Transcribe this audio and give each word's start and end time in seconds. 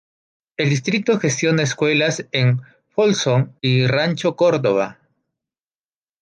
El 0.57 0.71
distrito 0.71 1.19
gestiona 1.19 1.61
escuelas 1.61 2.25
en 2.31 2.63
Folsom 2.95 3.51
y 3.61 3.85
Rancho 3.85 4.35
Cordova. 4.35 4.97